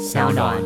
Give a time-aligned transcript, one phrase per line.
[0.00, 0.56] 小暖。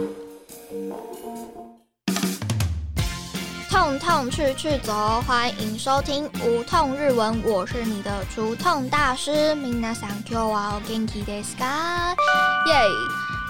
[3.69, 12.11] 痛痛去去走，欢迎收听无痛日文，我是你的除痛大师明娜桑 Q 啊，Genki desu ka？
[12.69, 12.81] 耶！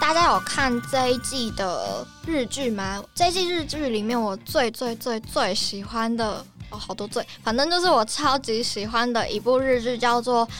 [0.00, 3.04] 大家有看这一季的日剧吗？
[3.14, 10.46] 这一季日剧里面，我最最最最喜欢的哦，好多最，反正就是我超级喜欢的一部日剧，叫做《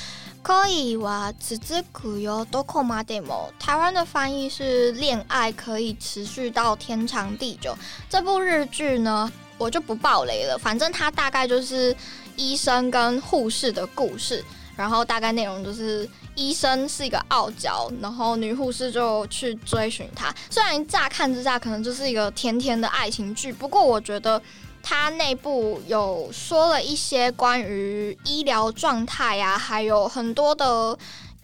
[0.45, 3.48] 可以哇此之苦哟多扣马 demo》。
[3.58, 7.72] 台湾的翻译是《恋爱可以持续到天长地久》。
[8.11, 9.32] 这部日剧呢？
[9.57, 11.96] 我就不爆雷了，反正它大概就是
[12.36, 14.44] 医生跟护士的故事，
[14.76, 20.35] 然后大概内容就是医生是一个傲娇，然后女护士就去追寻他。
[20.50, 24.43] 虽然乍看之下可能就是一个甜甜的爱情剧，不过我觉得
[24.84, 30.96] 它内部有说了一些关于医疗状态呀，还有很多的。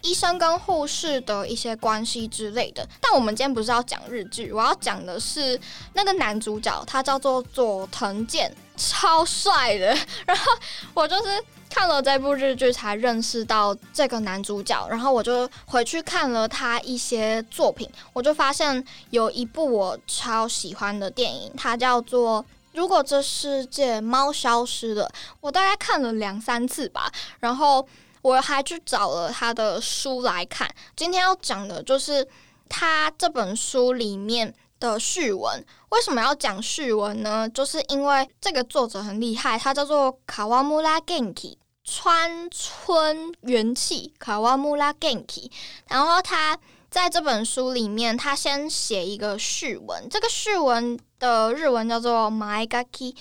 [0.02, 5.60] 医生跟护士的一些关系之类的，但我们今天不是要讲日剧，我要讲的是
[5.92, 9.94] 那个男主角，他叫做佐藤健，超帅的。
[10.24, 10.52] 然后
[10.94, 25.06] 我就是看了这部日剧才认识到这个男主角，然后我就回去看了他一些作品，我就发现有一部我超喜欢的电影，它叫做《如果这世界猫消失了》，
[25.40, 27.86] 我大概看了两三次吧，然后。
[28.22, 30.70] 我还去找了他的书来看。
[30.94, 32.28] 今天要讲的就是
[32.68, 35.64] 他这本书里面的序文。
[35.88, 37.48] 为什么要讲序文呢？
[37.48, 45.50] 就是因为这个作者很厉害，他叫做卡瓦穆拉 Genki，川村元气卡瓦穆拉 Genki。
[45.88, 46.58] 然后他
[46.90, 50.08] 在这本书里面，他先写一个序文。
[50.10, 53.14] 这个序文的日文叫做 My Gaki。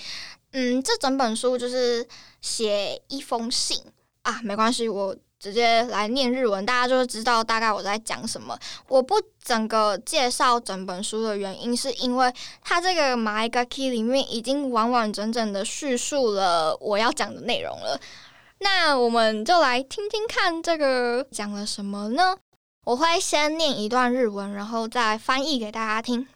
[0.54, 2.08] 嗯，这整本书就是
[2.42, 3.80] 写一封信。
[4.24, 8.58] 啊，没关系，我直接来念日文，大家就知道大概我在讲什么。
[8.88, 18.00] 我不整个介绍整本书的原因，是因为它这个马一个 key 里面已经完完整整的叙述了我要讲的内容了。
[18.60, 22.36] 那我们就来听听看这个讲了什么呢？
[22.85, 26.27] 我会先念一段日文，然后再翻译给大家听。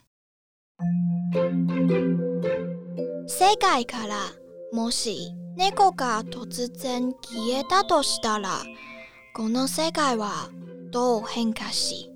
[3.27, 4.17] 世界から
[4.73, 8.63] もし猫が突然消えたとしたら、
[9.35, 10.49] この世界は
[10.91, 12.11] どう変化し、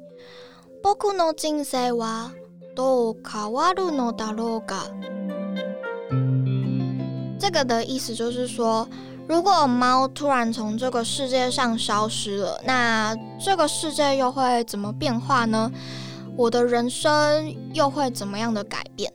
[0.83, 2.33] 僕の人生は
[2.75, 4.87] どう変わるのだろうか。
[7.39, 8.89] 这个的意思就是说，
[9.29, 15.71] 如果猫突然从这个世界上消失了，那这个世界又会怎么变化呢？
[16.37, 19.13] 我的人生又会怎么样的改变？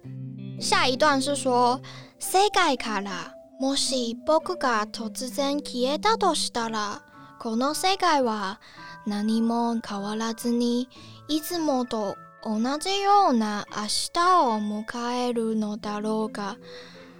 [0.59, 1.79] 下一段是说，
[2.19, 7.01] 世界からもし僕が突然消えたとしたら、
[7.39, 8.59] この世界は
[9.05, 10.87] 何も変わらずに、
[11.27, 16.55] いつもと同じような明日を迎えるのだろうか。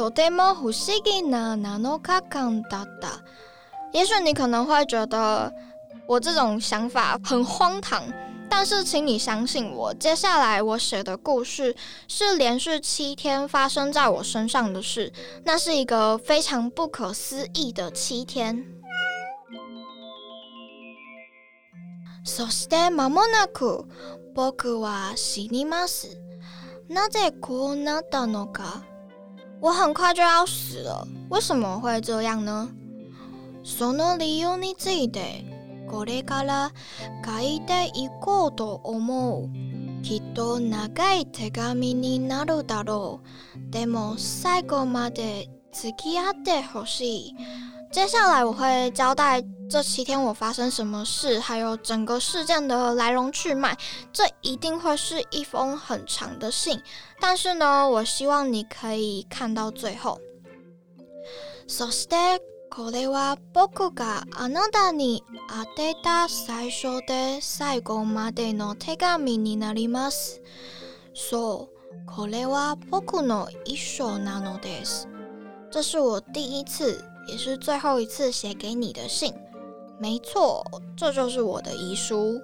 [0.00, 3.22] とても不思議な7日間だった。
[3.92, 5.52] 也许你可能会觉得
[6.06, 8.02] 我这种想法很荒唐，
[8.50, 11.74] 但是请你相信我，接下来我写的故事
[12.08, 15.12] 是连续七天发生在我身上的事，
[15.44, 18.64] 那是一个非常不可思议的七天。
[22.24, 23.86] そして間もなく
[24.34, 26.18] 僕は死にます。
[26.90, 28.82] なぜこうなったのか？
[29.60, 32.68] 我很快就要死了，为什么会这样呢？
[33.64, 35.44] その理由について
[35.90, 36.72] これから
[37.24, 39.48] 書いていこうと思う。
[40.02, 43.20] きっと長い手紙になるだろ
[43.56, 43.70] う。
[43.72, 47.34] でも最後まで付き合ってほしい。
[47.90, 53.76] 接下来我会交代 这七天我发生什么事，还有整个事件的来龙去脉。
[54.12, 56.80] 这一定会是一封很长的信，
[57.20, 60.20] 但是呢，我希望你可以看到最后。
[61.66, 62.40] そして
[62.70, 70.40] これは僕があなたに当てた最初で最後までの手紙になります。
[71.12, 75.08] そう、これは僕の一生なのです。
[75.72, 77.04] 这是我第一次。
[77.28, 79.34] 也是最后一次写给你的信，
[80.01, 80.65] 没错，
[80.97, 82.41] 这就是我的遗书。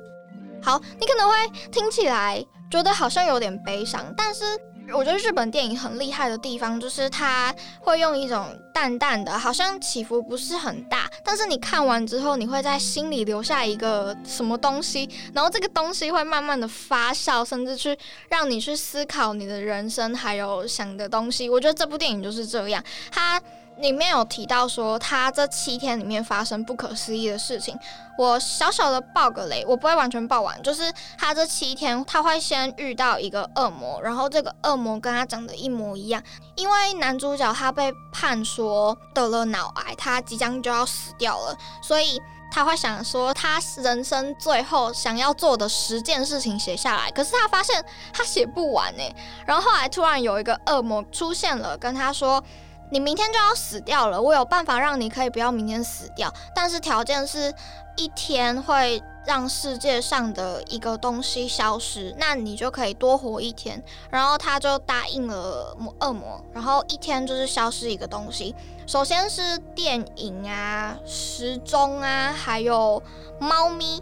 [0.62, 1.36] 好，你可能会
[1.72, 4.46] 听起来觉得好像有点悲伤，但是
[4.94, 17.98] 我觉得日本电影很厉害的地方，就是它会用一种淡淡的，好像起伏不是很大，但是你看完之后，你会在心里留下一个什么东西，然后这个东西会慢慢的发酵，甚至去
[18.30, 21.50] 让你去思考你的人生，还有想的东西。
[21.50, 23.42] 我觉得这部电影就是这样，它。
[23.80, 27.78] 里面有提到说，他这七天里面发生不可思议的事情。
[28.18, 30.60] 我小小的爆个雷，我不会完全爆完。
[30.64, 36.22] 就是他这七天，他会先遇到一个恶魔，然后这个恶魔跟他长得一模一样。
[36.56, 42.20] 因为男主角他被判说得了脑癌，他即将就要死掉了，所以
[42.52, 47.12] 他会想说，他人生最后想要做的十件事情写下来。
[47.12, 49.04] 可是他发现他写不完呢。
[49.46, 52.44] 然后后来突然有一个恶魔出现了，跟他说。
[52.90, 57.54] 你明天就要死掉了，我有办法让你可以不要明天死掉，但是条件是
[57.96, 63.84] 一天会让世界上的一个东西消失，那你就可以多活一天。
[64.10, 68.56] 然后他就答应了恶魔，然后一天就是消失一个东西。
[68.86, 73.04] 首先是电影啊、时钟啊，还有
[73.38, 74.02] 猫咪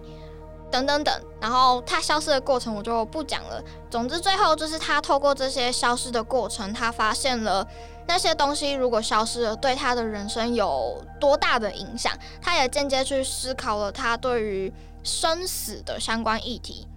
[0.72, 1.14] 等等等。
[1.40, 3.64] 然后他消失的过程我就不讲了。
[3.90, 7.68] 总之最后就是他透过这些消失的过程，他发现了。
[8.08, 12.14] 那些东西如果消失了，对他的人生有多大的影响？
[12.40, 14.72] 他也间接去思考了他对于
[15.04, 16.88] 生死的相关议题。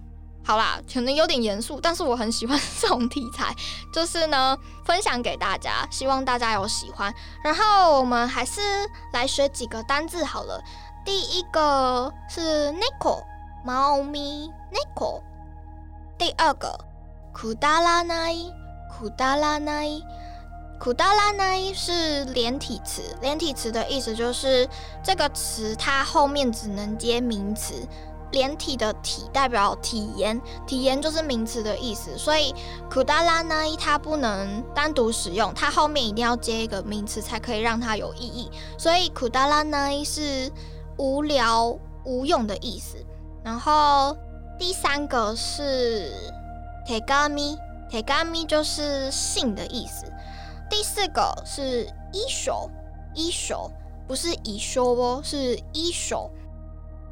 [0.45, 3.53] 好啦，可能有点严肃，但是我很喜欢这种题材，
[3.91, 4.55] 就是呢，
[4.85, 7.13] 分享给大家，希望大家有喜欢。
[7.43, 8.61] 然后我们还是
[9.11, 10.63] 来学几个单字好了。
[11.03, 13.23] 第一个是 Nico，
[13.69, 15.21] 猫咪 Nico。
[16.17, 16.75] 第二个
[17.35, 20.01] Kudaranai，Kudaranai。
[20.79, 24.67] 苦达拉奈是连体词，连体词的意思就是
[25.03, 27.87] 这个词它后面只能接名词，
[28.31, 32.55] 连体的体代表体言，体言就是名词的意思，所以
[32.89, 38.49] 苦达拉奈它不能单独使用，它后面一定要接一个名词才可以让它有意义，
[38.79, 40.51] 所以苦达拉奈是
[40.97, 42.97] 无聊无用的意思。
[43.43, 44.15] 然后
[44.57, 46.11] 第三个是
[46.87, 50.05] tegami，tegami 就是信的意思。
[50.69, 52.69] 第四个是一手，
[53.15, 53.71] 一手
[54.07, 56.29] 不是遗书哦，是一手，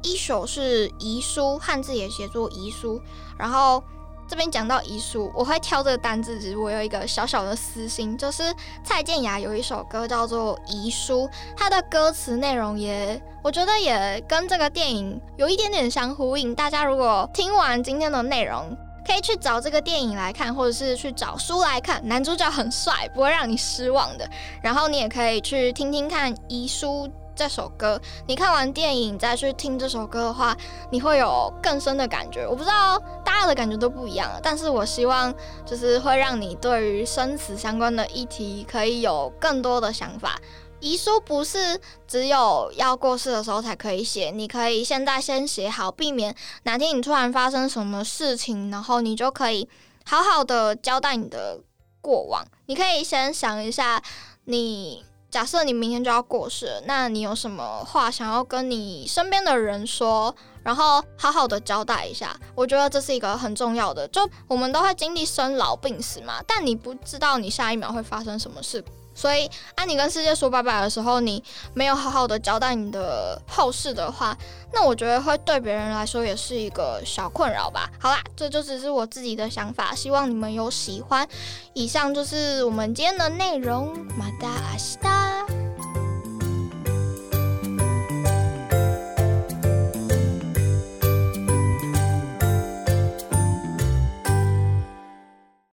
[0.02, 3.00] 一手是遗书，汉字也写作遗书。
[3.36, 3.82] 然后
[4.28, 8.54] 这边讲到遗书，我会挑这个单字，只是我有一个小小的私心，就是
[8.84, 11.22] 蔡健雅有一首歌叫做《遗书》，
[11.56, 16.54] 它的歌词内容也，我觉得也跟这个电影有一点点相呼应。
[16.54, 22.06] 大家如果听完今天的内容，可以去找这个电影来看，或者是去找书来看。
[22.06, 24.28] 男主角很帅，不会让你失望的。
[24.62, 27.98] 然后你也可以去听听看《遗书》这首歌。
[28.26, 30.54] 你看完电影再去听这首歌的话，
[30.90, 32.46] 你会有更深的感觉。
[32.46, 35.34] 我不知道大家的感觉都不一样，但是我希望
[35.64, 40.38] 就是会让你对于生死相关的议题可以有更多的想法。
[40.80, 49.68] 遗书不是只有要过世的时候才可以写，你可以现在先写好，避免哪天你突然发生什么事情，然后你就可以
[50.04, 51.60] 好好的交代你的
[52.00, 52.46] 过往。
[52.66, 54.00] 你可以先想一下，
[54.44, 62.38] 你假设你明天就要过世，那你有什么话想要跟你身边的人说，然后好好的交代一下。
[62.54, 68.84] 我觉得这是一个很重要的，就我们都会经历生老病死嘛，但你不知道你下一秒会发生什么事。
[69.18, 71.42] 所以，当你跟世界说拜拜的时候，你
[71.74, 74.36] 没有好好的交代你的后事的话，
[74.72, 77.90] 那我觉得会对别人来说也是一个小困扰吧。
[77.98, 81.26] 好啦，这就只是我自己的想法，希望你们有喜欢。
[81.72, 85.37] 以上就是我们今天的内容，马达阿西达。